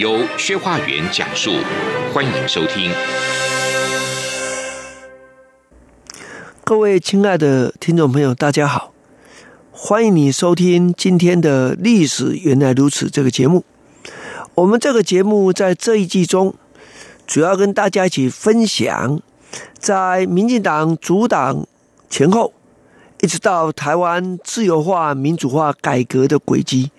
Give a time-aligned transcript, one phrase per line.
[0.00, 1.50] 由薛化元讲述，
[2.14, 2.90] 欢迎收听。
[6.64, 8.94] 各位亲爱的听众朋友，大家好，
[9.70, 13.62] 欢迎你收听今天的《历史原来如此》这个节目。
[14.54, 16.54] 我们这个节目在这一季中，
[17.26, 19.20] 主要跟大家一起分享，
[19.78, 21.66] 在民进党主党
[22.08, 22.54] 前后，
[23.20, 26.90] 一直到台湾自由化、民主化改革的轨迹。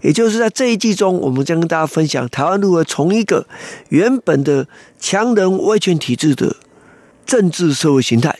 [0.00, 3.46] 也就是在这一季中，我们将跟大家分享台湾如何从一个
[3.88, 4.66] 原本的
[4.98, 6.56] 强人威权体制的
[7.26, 8.38] 政治社会形态，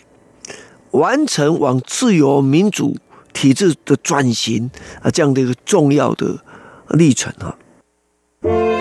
[0.93, 2.97] 完成往自由民主
[3.33, 4.71] 体制的转型
[5.03, 6.39] 啊，这样的一个重要的
[6.91, 8.78] 历程啊。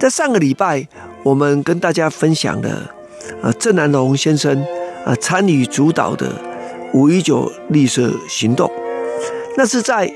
[0.00, 0.88] 在上个礼拜，
[1.22, 2.90] 我们跟大家分享了
[3.42, 4.64] 啊，郑南榕先生
[5.04, 6.32] 啊参与主导的
[6.94, 8.72] 五一九绿色行动，
[9.58, 10.10] 那是在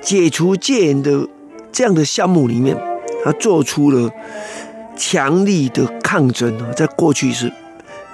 [0.00, 1.28] 解除戒严的
[1.70, 2.74] 这样的项目里面，
[3.22, 4.10] 他做出了
[4.96, 7.52] 强力的抗争啊，在过去是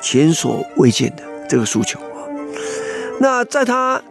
[0.02, 2.26] 前所未见的这个诉求啊。
[3.20, 4.02] 那在他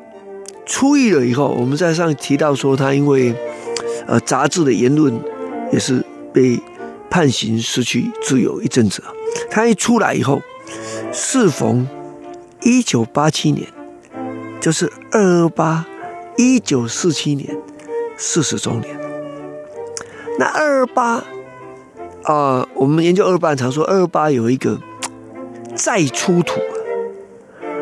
[0.66, 3.36] 出狱了以后，我们在上提到说，他因为
[4.08, 5.14] 呃杂志的言论
[5.74, 6.02] 也是
[6.32, 6.58] 被。
[7.14, 9.14] 判刑失去自由一阵子啊，
[9.52, 10.42] 他一出来以后，
[11.12, 11.88] 适逢
[12.64, 13.68] 一九八七年，
[14.60, 15.86] 就是二二八
[16.38, 17.56] 一九四七年
[18.18, 19.00] 四十周年。
[20.40, 21.24] 那二二八
[22.24, 24.80] 啊，我们研究二八常说二二八有一个
[25.76, 26.60] 再出土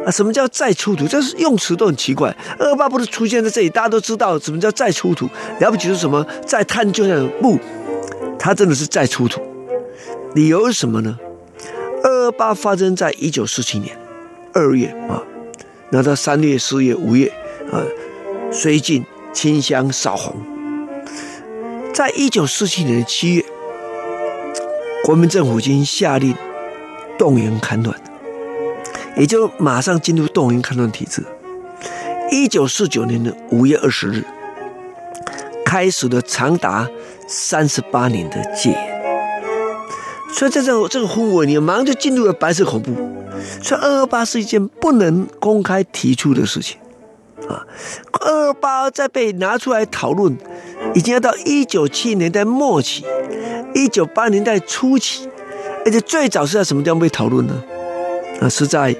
[0.05, 1.07] 啊，什么叫再出土？
[1.07, 2.35] 这是用词都很奇怪。
[2.59, 5.29] 二二八不是出现在这里，大家都知道什么叫再出土？
[5.61, 6.27] 了不起是什么？
[6.45, 7.57] 再探究的不？
[8.43, 9.39] 他真的是再出土，
[10.33, 11.19] 理由是什么呢？
[12.03, 13.95] 二二八发生在一九四七年
[14.51, 15.21] 二月啊，
[15.91, 17.31] 那到三月、四月、五月
[17.71, 17.85] 啊，
[18.51, 20.35] 绥靖、清乡、扫红。
[21.93, 23.45] 在一九四七年的七月，
[25.05, 26.33] 国民政府已经下令
[27.19, 27.95] 动员戡乱，
[29.15, 31.23] 也就马上进入动员戡乱体制。
[32.31, 34.25] 一九四九年的五月二十日，
[35.63, 36.89] 开始了长达。
[37.33, 39.01] 三十八年的戒严，
[40.33, 42.93] 所以在这个这个氛围里，马上就进入了白色恐怖。
[43.63, 46.77] 所以二二八是一件不能公开提出的事情
[47.47, 47.65] 啊。
[48.19, 50.37] 二二八在被拿出来讨论，
[50.93, 53.05] 已经要到一九七零年代末期，
[53.73, 55.29] 一九八零年代初期，
[55.85, 57.63] 而且最早是在什么地方被讨论呢？
[58.41, 58.93] 啊，是在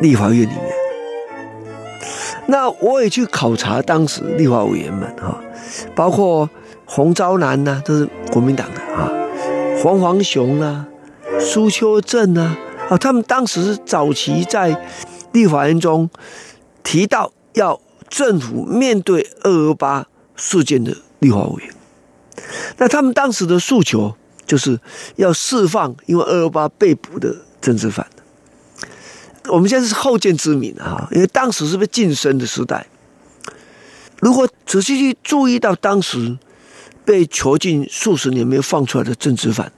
[0.00, 0.74] 立法院里面。
[2.48, 5.40] 那我也去考察当时立法委员们哈，
[5.94, 6.50] 包括。
[6.86, 9.10] 洪昭南呐、啊，都是国民党的啊，
[9.82, 10.86] 黄煌雄啊，
[11.40, 12.56] 苏秋正啊，
[12.90, 14.86] 啊，他们当时早期在
[15.32, 16.08] 立法院中
[16.82, 20.06] 提到要政府面对二二八
[20.36, 21.74] 事件的立法委员。
[22.76, 24.14] 那他们当时的诉求
[24.46, 24.78] 就是
[25.16, 28.06] 要释放因为二二八被捕的政治犯。
[29.48, 32.86] 我们现在是后见之明啊，因为当时是被禁声的时代。
[34.20, 36.36] 如果仔细去注意到当时。
[37.04, 39.70] 被囚禁数十年没有放出来的政治犯，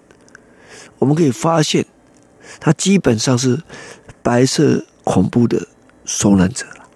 [0.98, 1.84] 我们可以发现，
[2.60, 3.62] 他基本上是
[4.22, 5.66] 白色恐怖的
[6.04, 6.88] 受难者了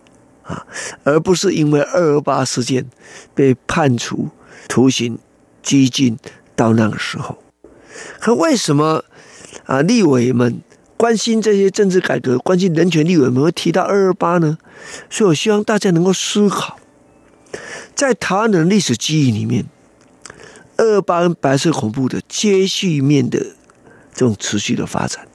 [0.45, 0.67] 啊，
[1.03, 2.87] 而不是因为二二八事件
[3.35, 4.29] 被判处
[4.69, 5.19] 徒刑
[5.63, 6.17] 拘禁
[6.55, 7.43] 到那个时候。
[8.21, 9.05] 可为什么
[9.67, 9.83] 啊？
[9.83, 10.61] 立委们
[10.97, 14.59] 关心这些政治改革、关心人权，立委们会提到二二八呢？
[15.11, 16.79] 所以我希望大家能够思考，
[17.97, 19.67] 在台湾的历史记忆里面。
[20.85, 23.39] 二八跟白色恐怖的接续面的
[24.15, 25.27] 这种持续的发展，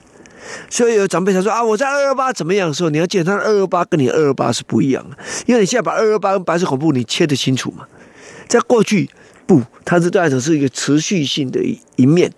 [0.69, 7.85] 所以有长辈才说啊，我在二二八怎么样的时候，你要见他二二八跟你二二八是不一样的，因为你现在把二二八跟白色恐怖你切得清楚嘛，
[8.47, 9.09] 在过去
[9.45, 12.31] 不，它是对来讲是一个持续性的一一面。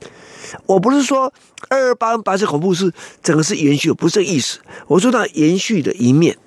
[0.65, 1.33] 我不是说
[1.69, 6.37] 二二八跟白色恐怖是整个是延续，不是这个意思，我说它延续的一面。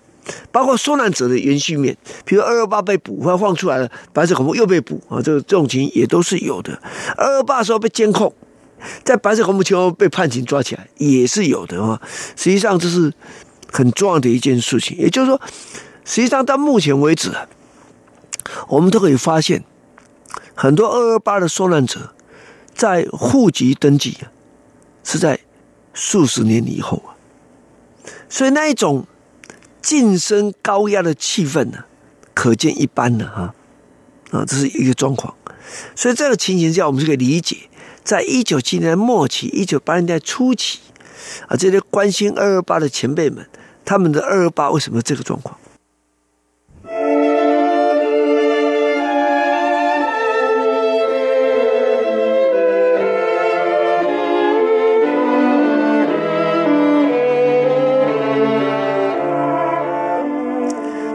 [0.52, 6.80] 包括受难者的延续面，比如二二八被捕，或放出来了，白色恐怖又被捕啊，这个这种情形也都是有的。
[7.16, 8.32] 二二八时候被监控，
[9.04, 12.00] 在白色恐怖前后被判刑抓起来也是有的啊。
[12.36, 13.12] 实际上这是
[13.72, 15.40] 很重要的一件事情，也就是说，
[16.04, 17.32] 实际上到目前为止，
[18.68, 19.64] 我们都可以发现，
[20.54, 22.12] 很多二二八的受难者
[22.74, 24.16] 在户籍登记
[25.04, 25.38] 是在
[25.92, 27.16] 数十年以后啊，
[28.28, 29.06] 所以那一种
[29.82, 31.84] 晋升高压的气氛呢，
[32.34, 33.54] 可见一斑了哈。
[34.30, 35.34] 啊，这是一个状况，
[35.96, 37.56] 所以这个情形下，我们就可以理解，
[38.04, 40.78] 在一九七年代末期、一九八零年代初期，
[41.48, 43.44] 啊，这些关心二二八的前辈们，
[43.84, 45.58] 他们的二二八为什么这个状况？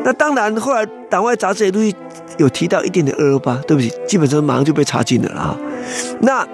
[0.05, 1.91] 那当然，后来党外杂志也陆续
[2.37, 5.57] 有提到一点点二二八，对不起，基本上马上就被查禁了啊。
[6.21, 6.47] 那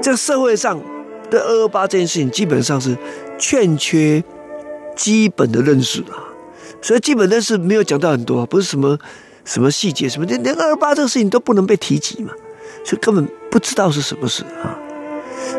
[0.00, 0.80] 这个社会上
[1.28, 2.96] 对二二八这件事情，基本上是
[3.36, 4.22] 欠缺
[4.94, 6.22] 基本的认识啊。
[6.80, 8.96] 所以基本认识没有讲到很多，不是什么
[9.44, 12.32] 什么细节，什么连二二八这个事情都不能被提及嘛，
[12.84, 14.78] 所以根本不知道是什么事啊。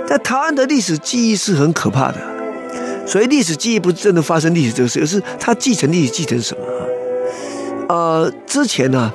[0.07, 2.17] 在台湾的历史记忆是很可怕的，
[3.05, 6.85] 所以历史记忆不是真的发生历史这个事，而是他继承历史继承什么啊？
[7.87, 9.13] 呃，之前呢、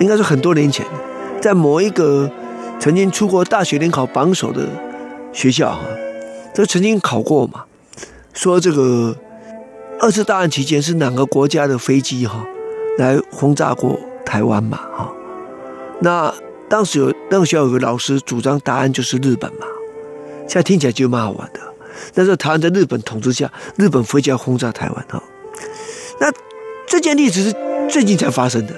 [0.00, 0.86] 应该是很多年前，
[1.42, 2.30] 在某一个
[2.80, 4.66] 曾经出过大学联考榜首的
[5.30, 5.84] 学校啊，
[6.54, 7.64] 这曾经考过嘛，
[8.32, 9.14] 说这个
[10.00, 12.46] 二次大战期间是哪个国家的飞机哈、
[12.96, 15.12] 来轰炸过台湾嘛哈？
[16.00, 16.32] 那
[16.70, 19.66] 当时有那个学校有个老师主张答案就是日本嘛，
[20.48, 21.60] 现在听起来就蛮好玩的。
[22.14, 25.22] 那时候台湾在日本统治下，日本飞机要轰炸台湾哈，
[26.18, 26.32] 那
[26.86, 27.71] 这件历史是。
[27.92, 28.72] 最近才发生的，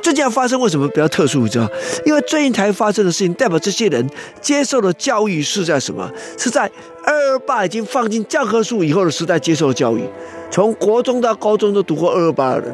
[0.00, 1.40] 最近发生为什么比较特殊？
[1.40, 1.68] 你知道？
[2.04, 4.08] 因为最近才发生的事情，代表这些人
[4.40, 6.08] 接受的教育是在什么？
[6.38, 6.70] 是在
[7.04, 10.04] 二二八已经放进教科书以后的时代接受的教育。
[10.52, 12.72] 从国中到高中都读过二二八的人，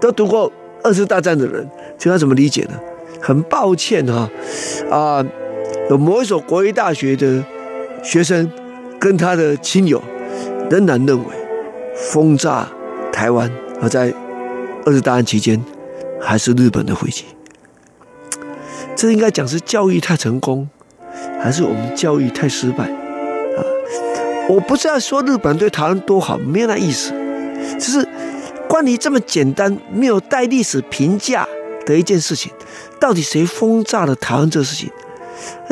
[0.00, 0.52] 都读过
[0.84, 2.78] 二次大战的人，请他怎么理解呢？
[3.20, 4.30] 很抱歉哈，
[4.92, 5.26] 啊，
[5.90, 7.44] 有某一所国立大学的
[8.04, 8.48] 学生
[9.00, 10.00] 跟他的亲友
[10.70, 11.24] 仍然认为
[12.12, 12.68] 轰炸
[13.12, 13.50] 台湾
[13.82, 14.14] 而在。
[14.84, 15.62] 二次大战期间，
[16.20, 17.24] 还是日本的飞机，
[18.96, 20.68] 这应该讲是教育太成功，
[21.40, 23.60] 还是我们教育太失败啊？
[24.48, 27.12] 我不是要说日本对台湾多好，没有那意思，
[27.78, 28.08] 只是
[28.68, 31.46] 关于这么简单、没有带历史评价
[31.84, 32.50] 的一件事情，
[32.98, 34.90] 到底谁轰炸了台湾这个事情，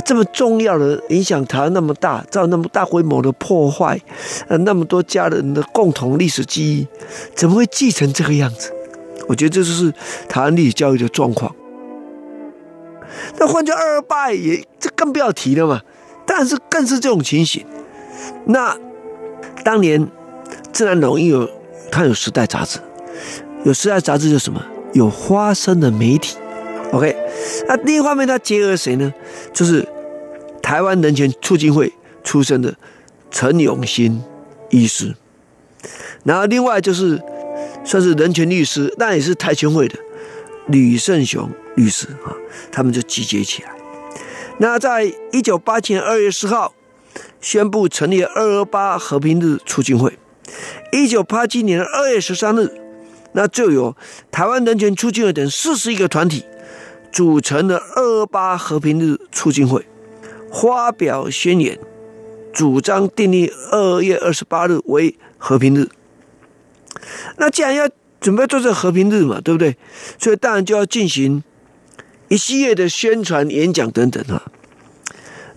[0.05, 3.99] 这么重要的影响台湾那么大，造那么大规模的破坏，
[4.49, 6.87] 呃，那么多家人的共同历史记忆，
[7.35, 8.73] 怎么会继承这个样子？
[9.29, 9.93] 我觉得这就是
[10.29, 11.55] 台湾历史教育的状况。
[13.39, 15.81] 那换句二二八也这更不要提了嘛，
[16.27, 17.65] 但是更是这种情形。
[18.47, 18.77] 那
[19.65, 20.07] 当年
[20.73, 21.49] 自然容易有
[21.91, 22.79] 他有《时代》杂志，
[23.65, 26.37] 有《时代》杂志就什么有花生的媒体。
[26.93, 27.17] OK，
[27.67, 29.13] 那另一方面他结合谁呢？
[29.53, 29.87] 就是
[30.63, 31.93] 台湾人权促进会
[32.23, 32.75] 出身的
[33.31, 34.23] 陈永新
[34.71, 35.15] 医师，
[36.23, 37.21] 然后另外就是。
[37.87, 39.97] 算是人权律师，那也是台权会的
[40.67, 42.35] 吕胜雄律师啊，
[42.73, 43.71] 他们就集结起来。
[44.59, 46.75] 那在一九八七年二月十号
[47.41, 50.19] 宣布成立二二八和平日促进会。
[50.91, 52.71] 一九八七年二月十三日，
[53.33, 53.97] 那就有
[54.33, 56.45] 台湾人权促进会等四十一个团体
[57.13, 59.87] 组成的二二八和平日促进会，
[60.51, 61.79] 发表宣言，
[62.53, 65.89] 主张订立二月二十八日为和平日。
[67.37, 67.89] 那既然要
[68.21, 69.77] 准备做这个和平日嘛，对不对？
[70.19, 71.43] 所以当然就要进行
[72.29, 74.43] 一系列的宣传、演讲等等啊。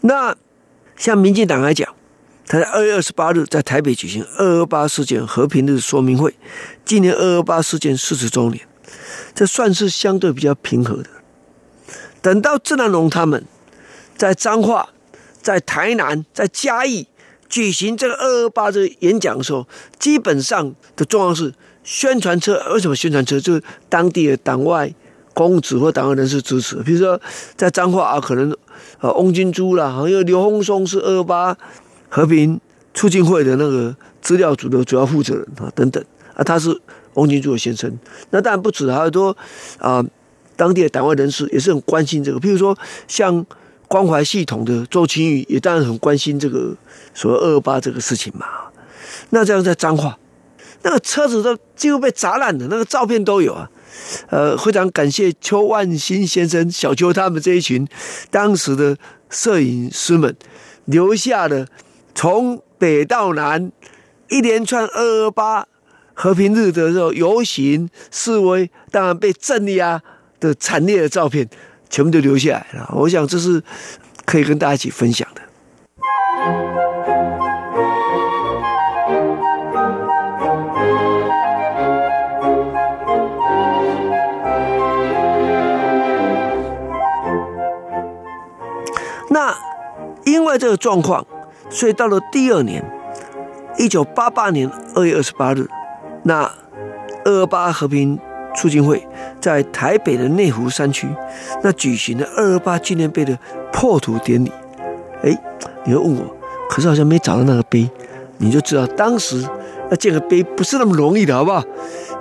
[0.02, 0.36] 那
[0.96, 1.94] 像民进党来讲，
[2.46, 6.36] 他在二月二十八日在台北举行二二八事件和平日说明会，
[6.86, 8.66] 纪念二二八事件四十周年，
[9.36, 11.10] 这算是相对比较平和的。
[12.22, 13.46] 等到郑南榕他们
[14.18, 14.90] 在彰化、
[15.42, 17.08] 在台南、在嘉义。
[17.50, 21.52] 举行这个二二八这个演讲的时候，基本上的状况是
[21.84, 22.62] 宣传车。
[22.72, 23.40] 为什么宣传车？
[23.40, 24.94] 就是当地的党外
[25.34, 26.76] 公职或党外人士支持。
[26.84, 27.20] 比如说
[27.58, 28.56] 在彰化啊，可能
[29.00, 31.58] 呃翁金珠啦，因为刘鸿松是二二八
[32.08, 32.62] 和平
[32.94, 36.04] 促进会的那个资料组的主要负责人啊，等等
[36.36, 36.80] 啊，他是
[37.16, 37.92] 翁金珠的先生。
[38.30, 39.36] 那当然不止，还有多
[39.80, 40.06] 啊
[40.56, 42.40] 当地的党外人士也是很关心这个。
[42.40, 42.78] 譬如说
[43.08, 43.44] 像。
[43.90, 46.74] 关怀系统的周清宇也当然很关心这个
[47.14, 48.46] 所谓二二八这个事情嘛。
[49.32, 50.18] 那这样在脏话，
[50.84, 53.70] 那个车子都几乎被砸烂的，那个照片都有啊。
[54.30, 57.86] 呃，非常感谢邱万新先生、小邱他们这一群
[58.30, 58.96] 当时的
[59.30, 60.34] 摄影师们
[60.86, 61.66] 留下了
[62.14, 63.72] 从北到南
[64.30, 65.68] 一连串二二八
[66.14, 70.02] 和平日的时候游行示威，当然被镇压
[70.40, 71.50] 的惨烈的照片，
[71.90, 72.90] 全部都留下来了。
[72.96, 73.64] 我想这是
[74.26, 75.42] 可以跟大家一起分享的。
[89.32, 89.56] 那
[90.26, 91.26] 因为这个状况，
[91.70, 92.84] 所以到了第二年，
[93.78, 95.68] 一九八八年二月二十八日，
[96.24, 96.52] 那
[97.24, 98.20] 二二八和平
[98.56, 99.08] 促进会
[99.40, 101.08] 在台北的内湖山区，
[101.64, 103.38] 那举行了二二八纪念碑的
[103.72, 104.52] 破土典礼。
[105.24, 105.38] 哎，
[105.86, 106.36] 你会问我，
[106.70, 107.90] 可是好像没找到那个碑，
[108.38, 109.42] 你就知道当时
[109.90, 111.64] 要建个碑不是那么容易的，好不好？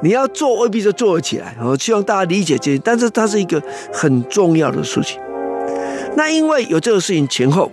[0.00, 1.56] 你要做未必就做得起来。
[1.60, 3.60] 我希望大家理解这些，但是它是一个
[3.92, 5.20] 很重要的事情。
[6.16, 7.70] 那因为有这个事情前后，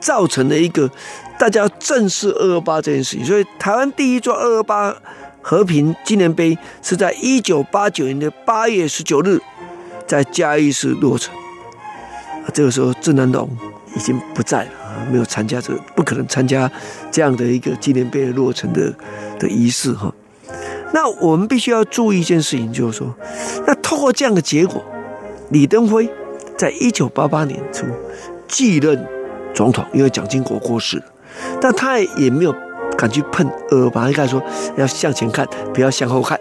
[0.00, 0.90] 造成了一个
[1.38, 4.94] 大家正视二二八这件事情，所以台湾第一座二二八
[5.42, 9.40] 和平纪念碑是在一九八九年的八月十九日，
[10.06, 11.34] 在嘉义市落成。
[12.52, 13.48] 这个时候郑南榕
[13.94, 16.70] 已经不在了啊，没有参加这个，不可能参加
[17.10, 18.92] 这样的一个纪念碑落成的
[19.38, 20.12] 的仪式哈。
[20.92, 23.14] 那我们必须要注意一件事情，就是说，
[23.66, 24.82] 那透过这样的结果，
[25.50, 26.08] 李登辉。
[26.58, 27.86] 在一九八八年初
[28.46, 29.02] 继任
[29.54, 31.02] 总统，因为蒋经国过世，
[31.58, 32.54] 但他也没有
[33.00, 34.42] 敢去碰二二八，应该说
[34.76, 36.38] 要向前看，不要向后看。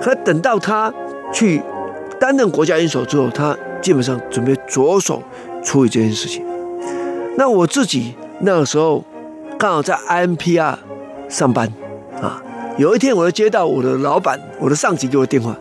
[0.00, 0.92] 可等到他
[1.32, 1.60] 去
[2.20, 5.20] 担任国家元首之后，他基本上准备着手
[5.64, 6.46] 处理这件事情。
[7.36, 9.02] 那我自己那个时候
[9.58, 10.76] 刚好在 IMPR
[11.28, 11.72] 上班
[12.22, 12.40] 啊，
[12.76, 15.56] 有一天我就接到我的老板、我的上级给我电话，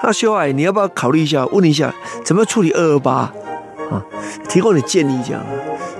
[0.00, 1.92] 他说：“修爱，你要不要考虑一下，问一下
[2.24, 3.32] 怎么处理二二八？”
[3.90, 4.04] 啊，
[4.48, 5.42] 提供你建议这样，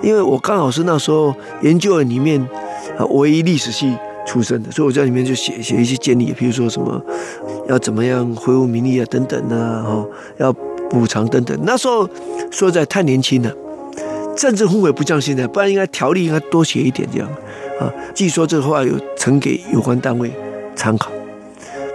[0.02, 2.46] 因为我刚好是那时候研究院里面
[2.98, 7.00] 啊唯一历史系出身的，所以我在里面就写写一些建议，比如说什么
[7.68, 10.52] 要怎么样恢复民意啊等等啊，哈，要
[10.90, 11.58] 补偿等等。
[11.62, 12.06] 那时候
[12.50, 13.50] 说实在太年轻了，
[14.36, 17.28] 政治氛围不像现在，不然应该条例应该多写一点这样
[17.80, 17.90] 啊。
[18.14, 20.30] 据说这话有呈给有关单位
[20.76, 21.10] 参考。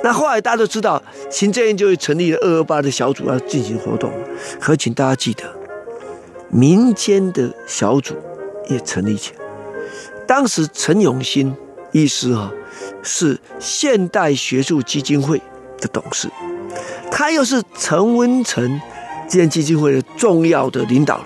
[0.03, 4.11] 那后来大家都知道，行政院就成立了二二八的小组要进行活动，
[4.59, 5.43] 可请大家记得。
[6.49, 8.13] 民间的小组
[8.69, 9.42] 也成立起来。
[10.33, 11.55] 当时陈永新
[11.91, 12.51] 医师哈
[13.03, 15.39] 是现代学术基金会
[15.79, 16.27] 的董事，
[17.11, 18.81] 他又是陈文成
[19.29, 21.25] 这间基金会的重要的领导人，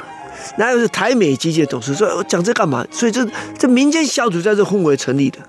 [0.57, 1.95] 那又是台美基金的董事。
[1.95, 2.85] 所以我讲这干嘛？
[2.91, 3.25] 所以这
[3.57, 5.39] 这民间小组在这氛围成立的。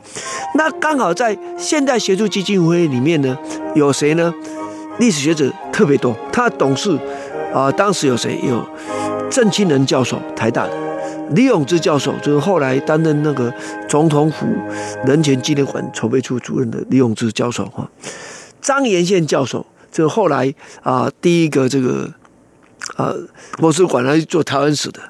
[0.54, 3.36] 那刚好在现代学术基金会里面呢，
[3.74, 4.32] 有谁呢？
[5.00, 6.16] 历史学者特别多。
[6.32, 6.96] 他董事
[7.52, 8.38] 啊、当时有谁？
[8.44, 8.64] 有。
[9.28, 10.72] 郑清仁教授，台大的
[11.34, 13.52] 李永志教授，就是后来担任那个
[13.88, 14.46] 总统府
[15.04, 17.88] 人权纪念馆筹备处主任的李永志教授哈。
[18.60, 22.12] 张延宪教授，就是后来啊第一个这个
[22.96, 23.12] 啊
[23.58, 25.00] 博士馆来做台湾史的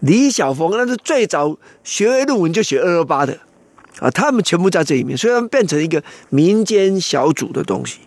[0.00, 3.38] 李晓峰，那是最早学位论文就写二二八的
[4.00, 7.98] 啊，他们全部在这里面，虽然变成一个民间小组的东西。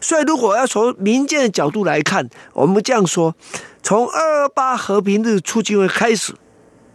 [0.00, 3.34] 所以如果要从民间的角度来看，我们这样说。
[3.82, 6.32] 从二二八和平日促进会开始，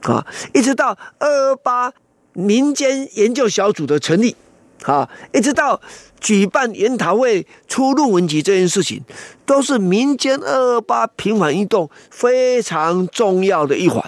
[0.01, 1.91] 啊，一直到二二八
[2.33, 4.35] 民间研究小组的成立，
[4.83, 5.79] 啊，一直到
[6.19, 9.03] 举办研讨会、出论文集这件事情，
[9.45, 14.03] 都是民间二二八平反运动非常重要的一环。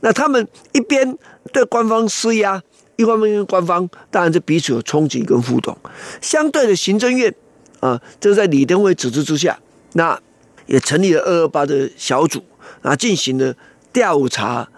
[0.00, 1.16] 那他们一边
[1.52, 2.62] 对官方施压，
[2.96, 5.76] 一方面跟官方当然是彼此有冲击跟互动。
[6.20, 7.34] 相对的，行政院
[7.80, 9.58] 啊，这在李登辉指示之下，
[9.92, 10.20] 那。
[10.66, 12.44] 也成立了二二八的小组，
[12.82, 13.54] 啊，进行了
[13.90, 14.68] 调查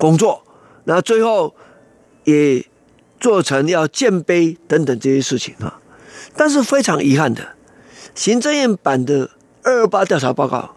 [0.00, 0.42] 工作，
[0.84, 1.54] 然后最后
[2.24, 2.66] 也
[3.20, 5.78] 做成要建碑等等这些事情啊。
[6.34, 7.54] 但是非常遗憾的，
[8.14, 9.30] 行政院版的
[9.62, 10.74] 二二八调查报告，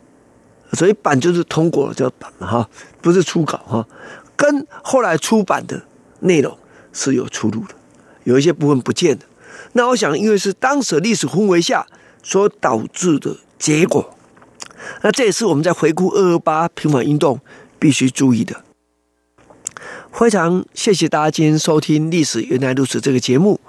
[0.74, 2.70] 所以版就是通过了这个版哈，
[3.02, 3.88] 不是初稿哈，
[4.36, 5.82] 跟后来出版的
[6.20, 6.58] 内容
[6.92, 7.76] 是有出入的，
[8.26, 9.26] 有一些部分不见的。
[9.74, 11.88] 那我想，因为是当时历史氛围下
[12.22, 14.16] 所导致的结果。
[15.02, 17.40] 那这也是我们在回顾二二八平反运动
[17.80, 18.64] 必须注意的。
[20.14, 23.60] 非常谢谢大家今天收听《历史原来如此》这个节目，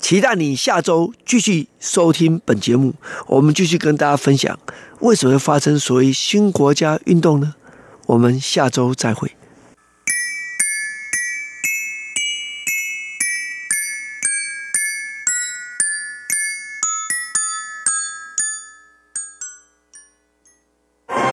[0.00, 2.92] 期待你下周继续收听本节目。
[3.28, 4.58] 我们继续跟大家分享
[4.98, 7.54] 为什么会发生所谓新国家运动呢？
[8.06, 9.35] 我们下周再会。